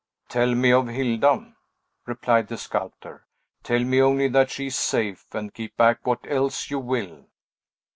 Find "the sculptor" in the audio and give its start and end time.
2.47-3.27